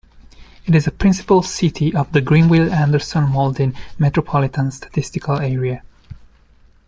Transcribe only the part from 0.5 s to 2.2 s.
It is a principal city of